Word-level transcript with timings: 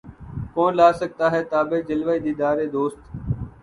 کون 0.53 0.71
لا 0.79 0.87
سکتا 1.01 1.25
ہے 1.33 1.41
تابِ 1.51 1.69
جلوۂ 1.87 2.15
دیدارِ 2.25 2.57
دوست 2.75 2.99